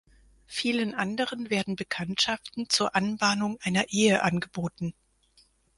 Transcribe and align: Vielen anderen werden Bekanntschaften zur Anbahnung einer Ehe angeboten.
Vielen 0.47 0.95
anderen 0.95 1.51
werden 1.51 1.75
Bekanntschaften 1.75 2.67
zur 2.69 2.95
Anbahnung 2.95 3.59
einer 3.61 3.89
Ehe 3.89 4.23
angeboten. 4.23 4.95